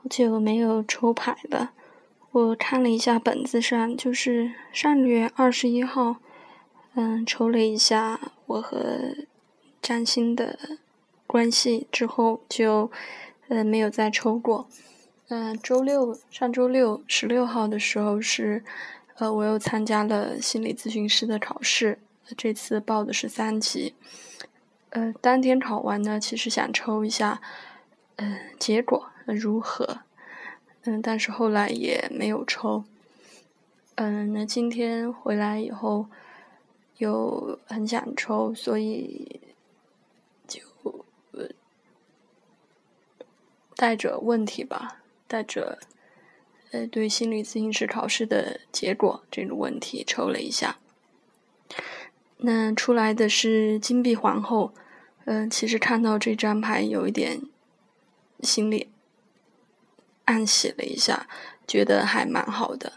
[0.00, 1.72] 好久没有抽牌了。
[2.30, 6.18] 我看了一下本子上，就是上个月二十一号，
[6.94, 9.16] 嗯，抽了一下我和
[9.82, 10.56] 占星的
[11.26, 12.92] 关系之后，就
[13.48, 14.68] 呃没有再抽过。
[15.26, 18.62] 嗯，周六上周六十六号的时候是，
[19.16, 21.98] 呃，我又参加了心理咨询师的考试，
[22.36, 23.94] 这次报的是三级。
[24.90, 27.42] 呃，当天考完呢，其实想抽一下，
[28.68, 30.00] 结果如何？
[30.82, 32.84] 嗯，但是后来也没有抽。
[33.94, 36.04] 嗯，那今天回来以后
[36.98, 39.40] 又很想抽，所以
[40.46, 40.60] 就
[43.74, 45.78] 带着问题吧，带着
[46.70, 50.76] 呃对心理咨询师考试的结果这个问题抽了一下。
[52.36, 54.74] 那出来的是金币皇后。
[55.24, 57.42] 嗯，其实看到这张牌有一点
[58.42, 58.90] 心里。
[60.24, 61.26] 暗喜了一下，
[61.66, 62.92] 觉得还蛮好的，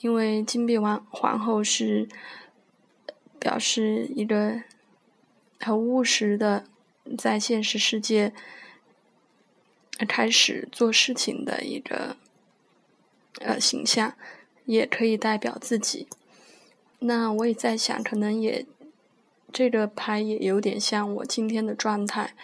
[0.00, 2.08] 因为金币王皇后是
[3.40, 4.62] 表示一个
[5.58, 6.64] 很务实的，
[7.18, 8.32] 在现实世界
[10.06, 12.16] 开始做事情的一个
[13.40, 14.14] 呃形象，
[14.64, 16.06] 也可以代表自己。
[17.00, 18.64] 那我也在想，可能也
[19.52, 22.34] 这个牌也有点像我今天的状态。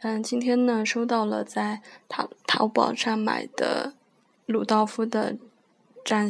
[0.00, 3.94] 嗯，今天呢收到了在淘淘宝上买的
[4.46, 5.36] 鲁道夫的
[6.04, 6.28] 占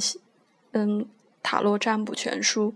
[0.72, 1.06] 嗯
[1.42, 2.74] 塔罗占卜全书，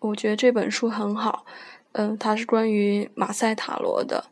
[0.00, 1.46] 我觉得这本书很好。
[1.92, 4.24] 嗯，它是关于马赛塔罗的，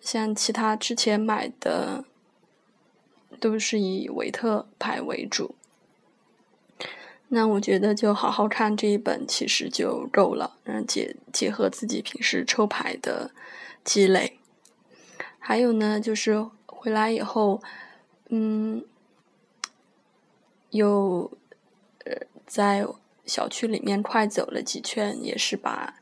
[0.00, 2.04] 像其他之前买的
[3.40, 5.56] 都是以维特牌为主。
[7.26, 13.32] 那我觉得就好好看这一本其实就够了，嗯，结结合自己平时抽牌的
[13.82, 14.39] 积累。
[15.50, 17.60] 还有呢，就是回来以后，
[18.28, 18.84] 嗯，
[20.70, 21.28] 又
[22.04, 22.14] 呃
[22.46, 22.86] 在
[23.26, 25.96] 小区里面快走了几圈，也是把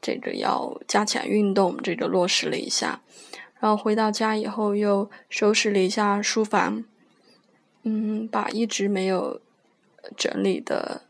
[0.00, 3.00] 这个要加强运动这个落实了一下。
[3.58, 6.84] 然后回到家以后，又收拾了一下书房，
[7.82, 9.40] 嗯，把一直没有
[10.16, 11.02] 整理的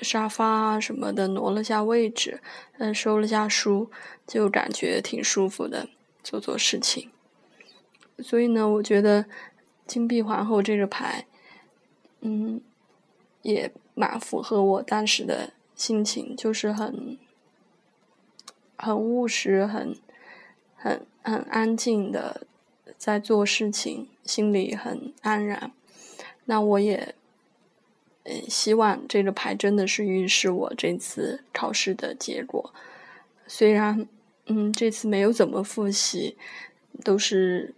[0.00, 2.40] 沙发啊什么的挪了下位置，
[2.78, 3.92] 嗯，收了下书，
[4.26, 5.88] 就感觉挺舒服的。
[6.22, 7.10] 做做事情，
[8.18, 9.24] 所以呢，我觉得
[9.86, 11.26] 金币皇后这个牌，
[12.20, 12.60] 嗯，
[13.42, 17.16] 也蛮符合我当时的心情，就是很
[18.76, 19.96] 很务实、很
[20.74, 22.46] 很很安静的
[22.98, 25.72] 在做事情，心里很安然。
[26.44, 27.14] 那我也
[28.24, 32.74] 嗯希望这个牌真的是预示我这次考试的结果，
[33.46, 34.06] 虽然。
[34.48, 36.36] 嗯，这次没有怎么复习，
[37.04, 37.74] 都是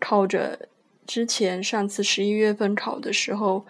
[0.00, 0.68] 靠着
[1.06, 3.64] 之前上次十一月份考的时候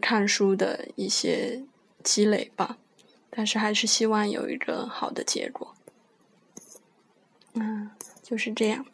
[0.00, 1.62] 看书的一些
[2.02, 2.78] 积累吧。
[3.30, 5.74] 但是还是希望有一个好的结果。
[7.54, 7.90] 嗯，
[8.22, 8.84] 就是这样。